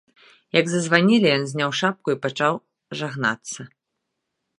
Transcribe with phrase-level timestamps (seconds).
[0.59, 2.53] Як зазванілі, ён зняў шапку і пачаў
[3.03, 3.61] жагнацца.